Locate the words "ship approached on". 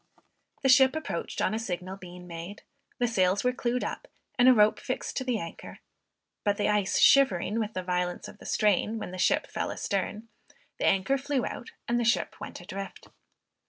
0.69-1.53